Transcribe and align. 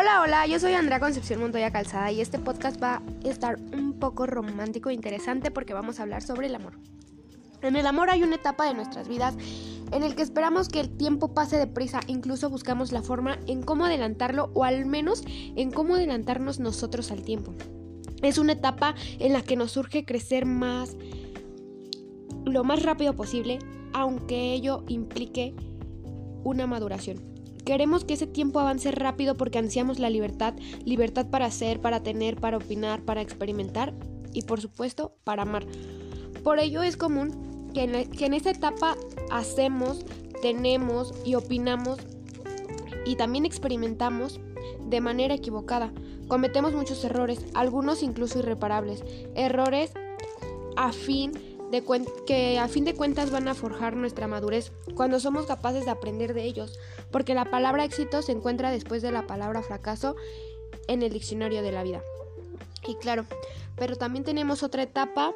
Hola, 0.00 0.20
hola, 0.22 0.46
yo 0.46 0.60
soy 0.60 0.74
Andrea 0.74 1.00
Concepción 1.00 1.40
Montoya 1.40 1.72
Calzada 1.72 2.12
y 2.12 2.20
este 2.20 2.38
podcast 2.38 2.80
va 2.80 3.02
a 3.24 3.28
estar 3.28 3.58
un 3.72 3.94
poco 3.98 4.26
romántico 4.26 4.90
e 4.90 4.94
interesante 4.94 5.50
porque 5.50 5.74
vamos 5.74 5.98
a 5.98 6.04
hablar 6.04 6.22
sobre 6.22 6.46
el 6.46 6.54
amor. 6.54 6.78
En 7.62 7.74
el 7.74 7.84
amor 7.84 8.08
hay 8.08 8.22
una 8.22 8.36
etapa 8.36 8.64
de 8.68 8.74
nuestras 8.74 9.08
vidas 9.08 9.34
en 9.90 10.04
el 10.04 10.14
que 10.14 10.22
esperamos 10.22 10.68
que 10.68 10.78
el 10.78 10.96
tiempo 10.96 11.34
pase 11.34 11.56
deprisa, 11.56 11.98
incluso 12.06 12.48
buscamos 12.48 12.92
la 12.92 13.02
forma 13.02 13.40
en 13.48 13.64
cómo 13.64 13.86
adelantarlo 13.86 14.52
o 14.54 14.62
al 14.62 14.86
menos 14.86 15.24
en 15.26 15.72
cómo 15.72 15.96
adelantarnos 15.96 16.60
nosotros 16.60 17.10
al 17.10 17.22
tiempo. 17.22 17.52
Es 18.22 18.38
una 18.38 18.52
etapa 18.52 18.94
en 19.18 19.32
la 19.32 19.42
que 19.42 19.56
nos 19.56 19.72
surge 19.72 20.04
crecer 20.04 20.46
más 20.46 20.96
lo 22.44 22.62
más 22.62 22.84
rápido 22.84 23.16
posible, 23.16 23.58
aunque 23.94 24.52
ello 24.52 24.84
implique 24.86 25.56
una 26.44 26.68
maduración. 26.68 27.27
Queremos 27.68 28.02
que 28.02 28.14
ese 28.14 28.26
tiempo 28.26 28.60
avance 28.60 28.90
rápido 28.92 29.34
porque 29.34 29.58
ansiamos 29.58 29.98
la 29.98 30.08
libertad, 30.08 30.54
libertad 30.86 31.26
para 31.26 31.44
hacer, 31.44 31.82
para 31.82 32.02
tener, 32.02 32.36
para 32.36 32.56
opinar, 32.56 33.02
para 33.02 33.20
experimentar 33.20 33.92
y 34.32 34.40
por 34.40 34.62
supuesto 34.62 35.12
para 35.22 35.42
amar. 35.42 35.66
Por 36.42 36.60
ello 36.60 36.82
es 36.82 36.96
común 36.96 37.68
que 37.74 37.82
en, 37.82 38.32
esa 38.32 38.52
etapa 38.52 38.96
hacemos, 39.30 40.06
tenemos 40.40 41.12
y 41.26 41.34
opinamos 41.34 41.98
y 43.04 43.16
también 43.16 43.44
experimentamos 43.44 44.40
de 44.86 45.02
manera 45.02 45.34
equivocada. 45.34 45.92
Cometemos 46.26 46.72
muchos 46.72 47.04
errores, 47.04 47.44
algunos 47.52 48.02
incluso 48.02 48.38
irreparables. 48.38 49.04
Errores 49.34 49.92
a 50.78 50.90
fin 50.92 51.32
que 52.26 52.58
a 52.58 52.68
fin 52.68 52.84
de 52.84 52.94
cuentas 52.94 53.30
van 53.30 53.48
a 53.48 53.54
forjar 53.54 53.96
nuestra 53.96 54.26
madurez 54.26 54.72
cuando 54.94 55.20
somos 55.20 55.46
capaces 55.46 55.84
de 55.84 55.90
aprender 55.90 56.34
de 56.34 56.44
ellos, 56.44 56.78
porque 57.10 57.34
la 57.34 57.50
palabra 57.50 57.84
éxito 57.84 58.22
se 58.22 58.32
encuentra 58.32 58.70
después 58.70 59.02
de 59.02 59.12
la 59.12 59.26
palabra 59.26 59.62
fracaso 59.62 60.16
en 60.86 61.02
el 61.02 61.12
diccionario 61.12 61.62
de 61.62 61.72
la 61.72 61.82
vida. 61.82 62.02
Y 62.86 62.94
claro, 62.96 63.26
pero 63.76 63.96
también 63.96 64.24
tenemos 64.24 64.62
otra 64.62 64.82
etapa 64.82 65.34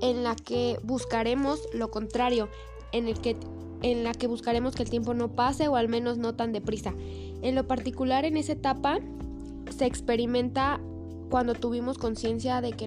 en 0.00 0.24
la 0.24 0.34
que 0.34 0.78
buscaremos 0.82 1.68
lo 1.72 1.90
contrario, 1.90 2.48
en 2.90 3.08
el 3.08 3.20
que 3.20 3.36
en 3.82 4.04
la 4.04 4.12
que 4.12 4.28
buscaremos 4.28 4.76
que 4.76 4.84
el 4.84 4.90
tiempo 4.90 5.12
no 5.12 5.32
pase 5.32 5.66
o 5.66 5.74
al 5.74 5.88
menos 5.88 6.16
no 6.16 6.34
tan 6.34 6.52
deprisa. 6.52 6.94
En 7.42 7.56
lo 7.56 7.66
particular 7.66 8.24
en 8.24 8.36
esa 8.36 8.52
etapa 8.52 9.00
se 9.76 9.86
experimenta 9.86 10.80
cuando 11.30 11.54
tuvimos 11.54 11.98
conciencia 11.98 12.60
de, 12.60 12.72
que 12.72 12.86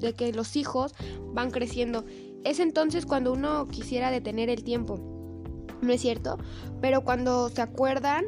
de 0.00 0.14
que 0.14 0.32
los 0.32 0.56
hijos 0.56 0.94
van 1.32 1.50
creciendo. 1.50 2.04
Es 2.44 2.60
entonces 2.60 3.06
cuando 3.06 3.32
uno 3.32 3.66
quisiera 3.68 4.10
detener 4.10 4.50
el 4.50 4.64
tiempo. 4.64 4.98
¿No 5.82 5.92
es 5.92 6.00
cierto? 6.00 6.38
Pero 6.80 7.02
cuando 7.02 7.48
se 7.48 7.62
acuerdan, 7.62 8.24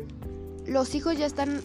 los 0.67 0.95
hijos 0.95 1.17
ya 1.17 1.27
están 1.27 1.61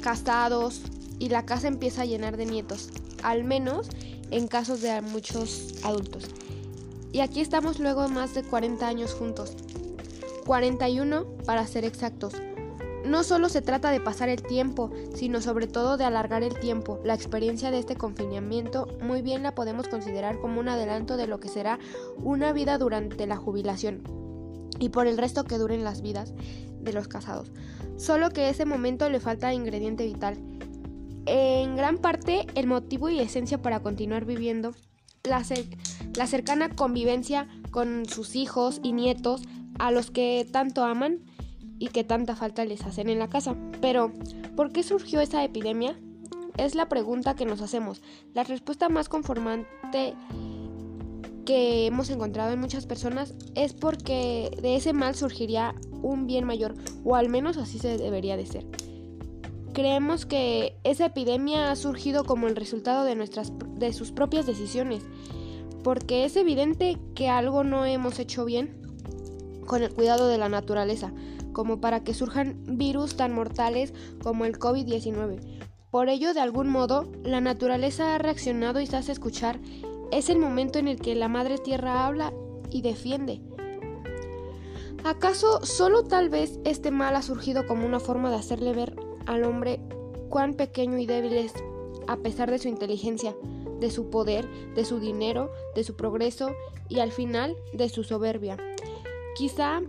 casados 0.00 0.82
y 1.18 1.28
la 1.28 1.46
casa 1.46 1.68
empieza 1.68 2.02
a 2.02 2.06
llenar 2.06 2.36
de 2.36 2.46
nietos. 2.46 2.90
Al 3.22 3.44
menos 3.44 3.88
en 4.30 4.48
casos 4.48 4.80
de 4.80 5.00
muchos 5.02 5.74
adultos. 5.84 6.24
Y 7.12 7.20
aquí 7.20 7.40
estamos 7.40 7.78
luego 7.78 8.08
más 8.08 8.34
de 8.34 8.42
40 8.42 8.86
años 8.86 9.14
juntos. 9.14 9.52
41 10.44 11.24
para 11.44 11.66
ser 11.66 11.84
exactos. 11.84 12.34
No 13.06 13.22
solo 13.22 13.48
se 13.48 13.62
trata 13.62 13.90
de 13.90 14.00
pasar 14.00 14.28
el 14.28 14.42
tiempo, 14.42 14.90
sino 15.14 15.40
sobre 15.40 15.68
todo 15.68 15.96
de 15.96 16.04
alargar 16.04 16.42
el 16.42 16.58
tiempo. 16.58 16.98
La 17.04 17.14
experiencia 17.14 17.70
de 17.70 17.78
este 17.78 17.94
confinamiento 17.94 18.88
muy 19.00 19.22
bien 19.22 19.44
la 19.44 19.54
podemos 19.54 19.86
considerar 19.86 20.40
como 20.40 20.58
un 20.58 20.68
adelanto 20.68 21.16
de 21.16 21.28
lo 21.28 21.38
que 21.38 21.48
será 21.48 21.78
una 22.16 22.52
vida 22.52 22.78
durante 22.78 23.26
la 23.28 23.36
jubilación 23.36 24.02
y 24.80 24.88
por 24.88 25.06
el 25.06 25.18
resto 25.18 25.44
que 25.44 25.56
duren 25.56 25.84
las 25.84 26.02
vidas 26.02 26.34
de 26.80 26.92
los 26.92 27.06
casados. 27.06 27.52
Solo 27.96 28.30
que 28.30 28.48
ese 28.48 28.64
momento 28.64 29.08
le 29.08 29.20
falta 29.20 29.54
ingrediente 29.54 30.04
vital. 30.04 30.36
En 31.26 31.76
gran 31.76 31.98
parte 31.98 32.46
el 32.56 32.66
motivo 32.66 33.08
y 33.08 33.20
esencia 33.20 33.62
para 33.62 33.80
continuar 33.80 34.24
viviendo 34.24 34.72
la, 35.22 35.44
la 36.16 36.26
cercana 36.26 36.70
convivencia 36.70 37.46
con 37.70 38.06
sus 38.06 38.34
hijos 38.34 38.80
y 38.82 38.92
nietos 38.92 39.42
a 39.78 39.92
los 39.92 40.10
que 40.10 40.46
tanto 40.50 40.84
aman 40.84 41.20
y 41.78 41.88
que 41.88 42.04
tanta 42.04 42.36
falta 42.36 42.64
les 42.64 42.82
hacen 42.82 43.08
en 43.08 43.18
la 43.18 43.28
casa. 43.28 43.56
Pero, 43.80 44.12
¿por 44.54 44.72
qué 44.72 44.82
surgió 44.82 45.20
esa 45.20 45.44
epidemia? 45.44 45.98
Es 46.56 46.74
la 46.74 46.88
pregunta 46.88 47.36
que 47.36 47.44
nos 47.44 47.60
hacemos. 47.60 48.02
La 48.32 48.44
respuesta 48.44 48.88
más 48.88 49.08
conformante 49.08 50.14
que 51.44 51.86
hemos 51.86 52.10
encontrado 52.10 52.52
en 52.52 52.60
muchas 52.60 52.86
personas 52.86 53.34
es 53.54 53.72
porque 53.72 54.50
de 54.60 54.76
ese 54.76 54.92
mal 54.92 55.14
surgiría 55.14 55.74
un 56.02 56.26
bien 56.26 56.44
mayor, 56.44 56.74
o 57.04 57.14
al 57.14 57.28
menos 57.28 57.56
así 57.56 57.78
se 57.78 57.98
debería 57.98 58.36
de 58.36 58.46
ser. 58.46 58.66
Creemos 59.72 60.26
que 60.26 60.76
esa 60.84 61.06
epidemia 61.06 61.70
ha 61.70 61.76
surgido 61.76 62.24
como 62.24 62.48
el 62.48 62.56
resultado 62.56 63.04
de 63.04 63.14
nuestras 63.14 63.52
de 63.74 63.92
sus 63.92 64.10
propias 64.10 64.46
decisiones, 64.46 65.04
porque 65.84 66.24
es 66.24 66.36
evidente 66.36 66.98
que 67.14 67.28
algo 67.28 67.62
no 67.62 67.84
hemos 67.84 68.18
hecho 68.18 68.44
bien 68.44 68.80
con 69.66 69.82
el 69.82 69.92
cuidado 69.92 70.28
de 70.28 70.38
la 70.38 70.48
naturaleza 70.48 71.12
como 71.56 71.80
para 71.80 72.04
que 72.04 72.12
surjan 72.12 72.54
virus 72.66 73.16
tan 73.16 73.32
mortales 73.32 73.94
como 74.22 74.44
el 74.44 74.58
COVID-19. 74.58 75.40
Por 75.90 76.10
ello, 76.10 76.34
de 76.34 76.40
algún 76.40 76.68
modo, 76.68 77.10
la 77.22 77.40
naturaleza 77.40 78.14
ha 78.14 78.18
reaccionado 78.18 78.78
y 78.78 78.86
se 78.86 78.98
hace 78.98 79.12
escuchar. 79.12 79.58
Es 80.12 80.28
el 80.28 80.38
momento 80.38 80.78
en 80.78 80.86
el 80.86 81.00
que 81.00 81.14
la 81.14 81.28
Madre 81.28 81.56
Tierra 81.56 82.06
habla 82.06 82.34
y 82.70 82.82
defiende. 82.82 83.40
¿Acaso 85.02 85.64
solo 85.64 86.04
tal 86.04 86.28
vez 86.28 86.60
este 86.66 86.90
mal 86.90 87.16
ha 87.16 87.22
surgido 87.22 87.66
como 87.66 87.86
una 87.86 88.00
forma 88.00 88.28
de 88.28 88.36
hacerle 88.36 88.74
ver 88.74 88.94
al 89.24 89.42
hombre 89.44 89.80
cuán 90.28 90.52
pequeño 90.52 90.98
y 90.98 91.06
débil 91.06 91.32
es, 91.32 91.54
a 92.06 92.18
pesar 92.18 92.50
de 92.50 92.58
su 92.58 92.68
inteligencia, 92.68 93.34
de 93.80 93.90
su 93.90 94.10
poder, 94.10 94.46
de 94.74 94.84
su 94.84 95.00
dinero, 95.00 95.50
de 95.74 95.84
su 95.84 95.96
progreso 95.96 96.50
y 96.90 96.98
al 96.98 97.12
final 97.12 97.56
de 97.72 97.88
su 97.88 98.04
soberbia? 98.04 98.58
Quizá 99.36 99.80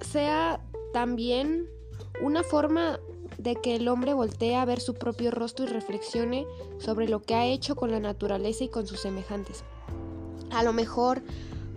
sea 0.00 0.60
también 0.94 1.68
una 2.22 2.44
forma 2.44 3.00
de 3.36 3.56
que 3.56 3.74
el 3.74 3.88
hombre 3.88 4.14
voltee 4.14 4.54
a 4.54 4.64
ver 4.64 4.78
su 4.78 4.94
propio 4.94 5.32
rostro 5.32 5.64
y 5.64 5.68
reflexione 5.68 6.46
sobre 6.78 7.08
lo 7.08 7.20
que 7.20 7.34
ha 7.34 7.46
hecho 7.46 7.74
con 7.74 7.90
la 7.90 7.98
naturaleza 7.98 8.62
y 8.62 8.68
con 8.68 8.86
sus 8.86 9.00
semejantes. 9.00 9.64
A 10.52 10.62
lo 10.62 10.72
mejor, 10.72 11.20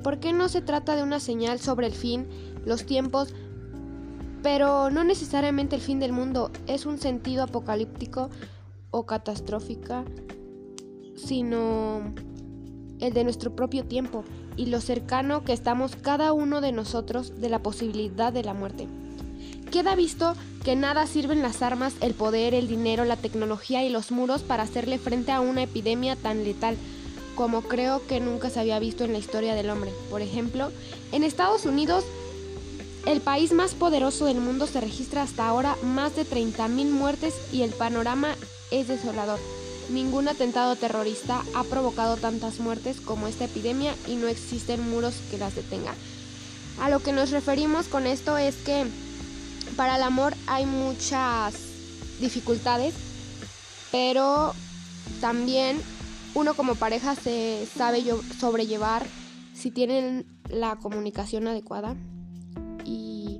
¿por 0.03 0.19
qué 0.19 0.33
no 0.33 0.49
se 0.49 0.61
trata 0.61 0.95
de 0.95 1.01
una 1.01 1.19
señal 1.19 1.59
sobre 1.59 1.87
el 1.87 1.93
fin, 1.93 2.27
los 2.63 2.85
tiempos, 2.85 3.33
pero 4.43 4.91
no 4.91 5.03
necesariamente 5.03 5.75
el 5.75 5.81
fin 5.81 5.99
del 5.99 6.13
mundo, 6.13 6.51
es 6.67 6.85
un 6.85 6.99
sentido 6.99 7.41
apocalíptico 7.41 8.29
o 8.91 9.07
catastrófica, 9.07 10.05
sino 11.15 12.13
el 12.99 13.13
de 13.13 13.23
nuestro 13.23 13.55
propio 13.55 13.83
tiempo 13.83 14.23
y 14.57 14.67
lo 14.67 14.79
cercano 14.79 15.43
que 15.43 15.53
estamos 15.53 15.95
cada 15.95 16.33
uno 16.33 16.61
de 16.61 16.71
nosotros 16.71 17.41
de 17.41 17.49
la 17.49 17.63
posibilidad 17.63 18.31
de 18.31 18.43
la 18.43 18.53
muerte. 18.53 18.87
Queda 19.71 19.95
visto 19.95 20.35
que 20.63 20.75
nada 20.75 21.07
sirven 21.07 21.41
las 21.41 21.61
armas, 21.61 21.93
el 22.01 22.13
poder, 22.13 22.53
el 22.53 22.67
dinero, 22.67 23.05
la 23.05 23.17
tecnología 23.17 23.83
y 23.83 23.89
los 23.89 24.11
muros 24.11 24.41
para 24.41 24.63
hacerle 24.63 24.97
frente 24.97 25.31
a 25.31 25.41
una 25.41 25.63
epidemia 25.63 26.15
tan 26.15 26.43
letal 26.43 26.77
como 27.35 27.61
creo 27.61 28.05
que 28.07 28.19
nunca 28.19 28.49
se 28.49 28.59
había 28.59 28.79
visto 28.79 29.03
en 29.03 29.13
la 29.13 29.19
historia 29.19 29.53
del 29.53 29.69
hombre. 29.69 29.93
Por 30.09 30.21
ejemplo, 30.21 30.71
en 31.11 31.23
Estados 31.23 31.65
Unidos, 31.65 32.03
el 33.05 33.21
país 33.21 33.53
más 33.53 33.75
poderoso 33.75 34.25
del 34.25 34.41
mundo, 34.41 34.65
se 34.65 34.81
registra 34.81 35.21
hasta 35.21 35.47
ahora 35.47 35.77
más 35.83 36.15
de 36.15 36.25
30.000 36.25 36.89
muertes 36.89 37.35
y 37.53 37.61
el 37.61 37.69
panorama 37.69 38.35
es 38.71 38.87
desolador. 38.87 39.39
Ningún 39.89 40.27
atentado 40.27 40.75
terrorista 40.75 41.43
ha 41.53 41.63
provocado 41.63 42.17
tantas 42.17 42.59
muertes 42.59 42.99
como 42.99 43.27
esta 43.27 43.45
epidemia 43.45 43.93
y 44.07 44.15
no 44.15 44.27
existen 44.27 44.89
muros 44.89 45.13
que 45.29 45.37
las 45.37 45.55
detengan. 45.55 45.95
A 46.81 46.89
lo 46.89 46.99
que 46.99 47.13
nos 47.13 47.29
referimos 47.29 47.87
con 47.87 48.07
esto 48.07 48.37
es 48.37 48.55
que 48.55 48.87
para 49.77 49.95
el 49.95 50.03
amor 50.03 50.33
hay 50.47 50.65
muchas 50.65 51.53
dificultades, 52.19 52.95
pero 53.91 54.53
también 55.21 55.77
uno 56.33 56.55
como 56.55 56.75
pareja 56.75 57.15
se 57.15 57.67
sabe 57.77 58.03
sobrellevar 58.39 59.05
si 59.53 59.69
tienen 59.69 60.25
la 60.49 60.75
comunicación 60.77 61.47
adecuada 61.47 61.95
y, 62.83 63.39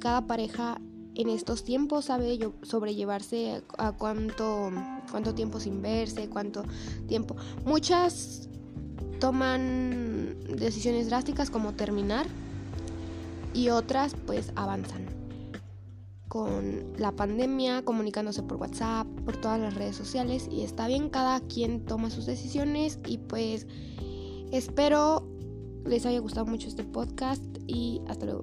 cada 0.00 0.26
pareja 0.26 0.78
en 1.14 1.30
estos 1.30 1.64
tiempos 1.64 2.06
sabe 2.06 2.38
sobrellevarse 2.60 3.62
a 3.78 3.92
cuánto, 3.92 4.70
cuánto 5.10 5.34
tiempo 5.34 5.60
sin 5.60 5.80
verse, 5.80 6.28
cuánto 6.28 6.62
tiempo. 7.08 7.36
Muchas 7.64 8.50
toman 9.20 10.36
decisiones 10.56 11.06
drásticas 11.06 11.48
como 11.48 11.72
terminar 11.72 12.26
y 13.54 13.70
otras 13.70 14.14
pues 14.26 14.52
avanzan 14.56 15.23
con 16.28 16.92
la 16.98 17.12
pandemia, 17.12 17.82
comunicándose 17.84 18.42
por 18.42 18.56
WhatsApp, 18.56 19.06
por 19.24 19.36
todas 19.36 19.60
las 19.60 19.74
redes 19.74 19.96
sociales 19.96 20.48
y 20.50 20.62
está 20.62 20.86
bien, 20.88 21.10
cada 21.10 21.40
quien 21.40 21.84
toma 21.84 22.10
sus 22.10 22.26
decisiones 22.26 22.98
y 23.06 23.18
pues 23.18 23.66
espero 24.50 25.26
les 25.84 26.06
haya 26.06 26.18
gustado 26.18 26.46
mucho 26.46 26.68
este 26.68 26.84
podcast 26.84 27.44
y 27.66 28.00
hasta 28.08 28.26
luego. 28.26 28.42